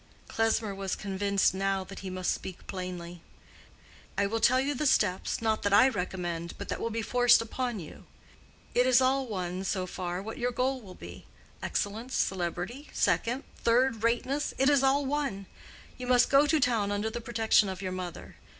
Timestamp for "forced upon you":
7.03-8.07